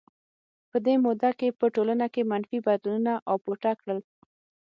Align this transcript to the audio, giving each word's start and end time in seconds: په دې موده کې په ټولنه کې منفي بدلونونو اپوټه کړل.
په 0.69 0.77
دې 0.85 0.95
موده 1.03 1.29
کې 1.39 1.57
په 1.59 1.65
ټولنه 1.75 2.05
کې 2.13 2.27
منفي 2.31 2.59
بدلونونو 2.65 3.13
اپوټه 3.33 3.71
کړل. 3.81 3.99